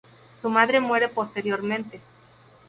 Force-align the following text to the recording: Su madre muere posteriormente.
Su 0.41 0.49
madre 0.49 0.79
muere 0.79 1.09
posteriormente. 1.09 2.01